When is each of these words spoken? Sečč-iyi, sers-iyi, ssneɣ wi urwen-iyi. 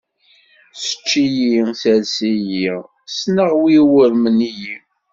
Sečč-iyi, 0.81 1.61
sers-iyi, 1.81 2.73
ssneɣ 3.13 3.51
wi 3.61 3.75
urwen-iyi. 3.99 4.75